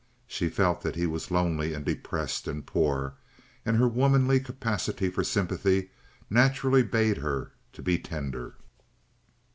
[0.25, 3.13] She felt that he was lonely and depressed and poor,
[3.63, 5.91] and her womanly capacity for sympathy
[6.27, 7.51] naturally bade her
[7.83, 8.55] be tender.